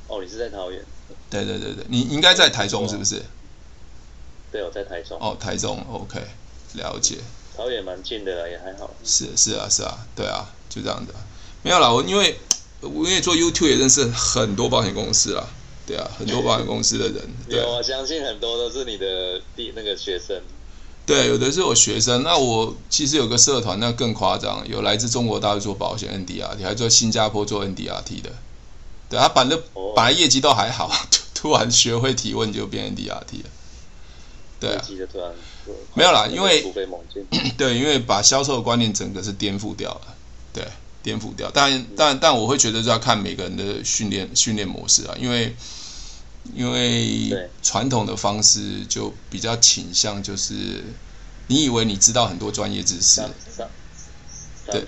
[0.07, 0.85] 哦，你是在桃园？
[1.31, 3.23] 对对对对，你应该在台中是不是？
[4.53, 5.19] 对，我在台中。
[5.19, 6.21] 哦，台中，OK，
[6.75, 7.17] 了解。
[7.57, 8.91] 桃园蛮近的啦，也还好。
[9.03, 11.15] 是是啊是啊，对啊，就这样的。
[11.63, 12.39] 没有啦，我因为
[12.81, 15.47] 我因为做 YouTube 也认识很多保险公司啦。
[15.87, 17.17] 对啊，很多保险公司的人，
[17.49, 20.41] 对有，我相信很多都是你的第那个学生。
[21.07, 22.23] 对，有的是我学生。
[22.23, 28.31] 那我其实有个社团，那更夸张，有来自中国大陆做保险 NDRT，还做新加坡做 NDRT 的。
[29.09, 29.57] 对，他本来
[29.97, 30.93] 本来业绩都还好，
[31.35, 33.51] 突然学会提问就变 NDRT 了。
[34.61, 34.85] 对啊，
[35.95, 36.63] 没有啦，因为
[37.57, 40.01] 对，因为把销售的观念整个是颠覆掉了，
[40.53, 40.69] 对，
[41.09, 41.51] 颠覆掉。
[41.53, 45.55] 但但但我会觉得就要看每个人的训练训练模式啊，因为。
[46.55, 50.83] 因为传统的方式就比较倾向就是，
[51.47, 53.21] 你以为你知道很多专业知识，
[54.71, 54.81] 对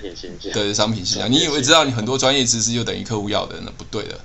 [0.55, 4.18] 对商品形象，你以为知道你很多专业知识就等于客户要的，那不对的，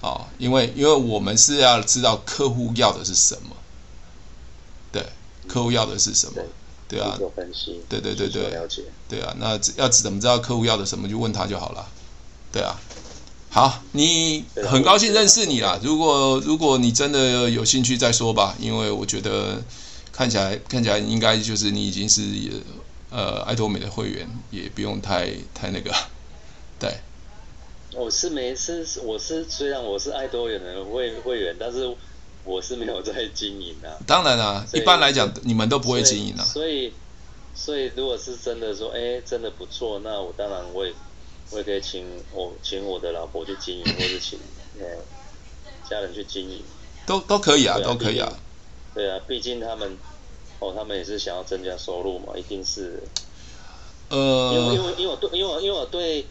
[0.00, 3.56] 哦，因为因为我们是要知道客户要的是什么，
[4.92, 5.04] 对，
[5.48, 6.40] 客户要的是什么，
[6.90, 7.16] 对啊，
[7.88, 11.86] 对对对对，了解对啊，那要怎么知道客户要的什么，就问他就好了，
[12.52, 12.74] 对啊。
[13.52, 15.78] 好，你很高兴认识你啦。
[15.82, 19.60] 如果如果你真的有兴趣再说吧，因为我觉得
[20.12, 22.22] 看起来看起来应该就是你已经是
[23.10, 25.92] 呃爱多美的会员，也不用太太那个。
[26.78, 26.94] 对，
[27.94, 31.92] 我是没是我是虽然我是爱多美的会会员，但是
[32.44, 33.98] 我是没有在经营啊。
[34.06, 36.44] 当然啦，一般来讲你们都不会经营啊。
[36.44, 36.92] 所以
[37.54, 40.92] 所以如果是真的说，哎，真的不错，那我当然我也。
[41.52, 44.38] 我也可以请我请我的老婆去经营，或者请
[44.78, 44.86] 呃
[45.82, 46.62] 家人去经营，
[47.04, 48.32] 都都可以啊，都可以啊。
[48.94, 49.98] 对啊，毕竟他们
[50.60, 53.02] 哦，他们也是想要增加收入嘛，一定是。
[54.10, 54.52] 呃。
[54.54, 56.24] 因为因为因为我对因为我因为我对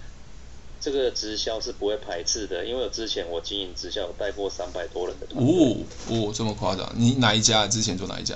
[0.81, 5.53] 这个直销是不会排斥的，因为我之前我经营直销，我带过三百多人的团队。
[5.53, 5.77] 哦
[6.09, 6.89] 哦，这么夸张？
[6.95, 7.67] 你哪一家？
[7.67, 8.35] 之前做哪一家？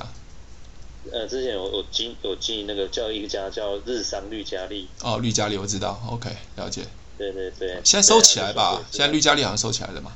[1.11, 6.83] 呃，之前我我经我经营那个叫一家叫日商绿佳丽哦，绿佳丽我知道，OK，了解。
[7.17, 7.79] 对对对。
[7.83, 10.13] 现在收起来吧，现在绿佳丽好像收起来了嘛？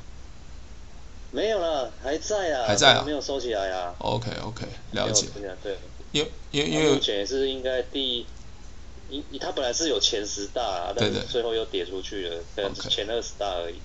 [1.30, 2.66] 没有了，还在啊。
[2.66, 3.02] 还在啊？
[3.04, 3.94] 没有收起来啊。
[3.98, 5.26] OK OK，了解。
[5.62, 5.78] 对。
[6.10, 8.24] 因为因为因为目前是应该第，
[9.10, 13.76] 一，它本来是有前十大啊，但是最后又跌出去了，对，前二十大而已。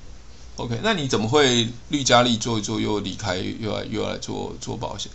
[0.56, 5.12] OK，那你怎么会绿佳丽做一做又离开，又来又来做做保险？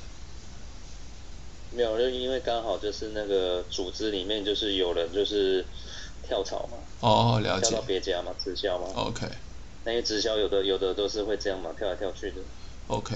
[1.70, 5.64] 没有，就因为刚好就是那个组织里面就是有人就是
[6.26, 6.78] 跳槽嘛。
[7.00, 7.68] 哦，了解。
[7.68, 8.86] 跳到别家嘛，直销嘛。
[8.96, 9.26] OK。
[9.84, 12.36] 那些直销有的有的都是会这样嘛，跳来跳去的。
[12.88, 13.14] OK，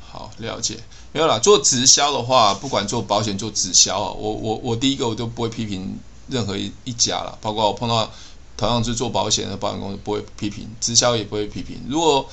[0.00, 0.76] 好，了解。
[1.12, 5.98] 没有啦，做直销的话，不管做保险做直销啊，我我我第一个我都不会批评
[6.28, 8.10] 任何一一家了，包括我碰到
[8.56, 11.80] 同样是做保险的保险公司不会批评，直销也不会批评。
[11.88, 12.28] 如果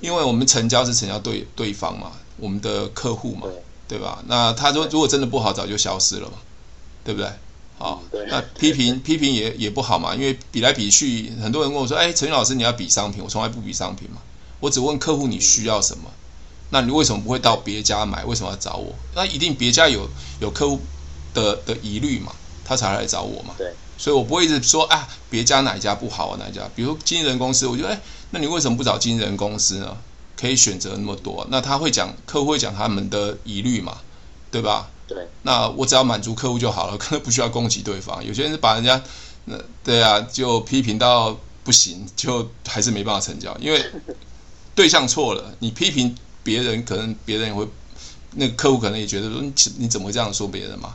[0.00, 3.42] 因为我们成交是成交对对方嘛，我们的客户嘛，
[3.88, 4.22] 对，对吧？
[4.26, 6.38] 那他说如果真的不好，早就消失了嘛，
[7.04, 7.30] 对不对？
[7.76, 14.22] 好，那批评批评也也不好嘛，因为比来比去，很多人跟我说，哎，陈老师你要比商品，我从来不比商品嘛，
[14.60, 16.04] 我只问客户你需要什么。
[16.70, 18.24] 那你为什么不会到别家买？
[18.24, 18.94] 为什么要找我？
[19.14, 20.08] 那一定别家有
[20.40, 20.80] 有客户
[21.34, 22.32] 的的疑虑嘛，
[22.64, 23.54] 他才来找我嘛。
[23.58, 26.62] 对，所以我不会一直说啊，别家哪一家不好啊，哪一家？
[26.74, 28.00] 比如经纪人公司，我觉得哎，
[28.30, 29.96] 那你为什么不找经纪人公司呢？
[30.36, 33.98] 可以选择那么多，那他会讲，客户会讲他们的疑虑嘛，
[34.50, 34.90] 对吧？
[35.06, 35.28] 对。
[35.42, 38.24] 那我只要满足客户就好了， 可能不需要攻击对方。
[38.24, 39.00] 有些人是把人家，
[39.44, 43.84] 那对啊，就批评到不行，就还是没办法成交，因为
[44.74, 46.16] 对象错了，你批评。
[46.44, 47.66] 别人可能别人也会，
[48.32, 49.40] 那个客户可能也觉得说，
[49.78, 50.94] 你怎么会这样说别人嘛？